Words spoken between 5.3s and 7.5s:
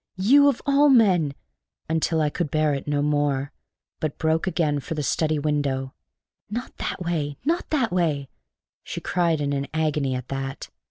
window. "Not that way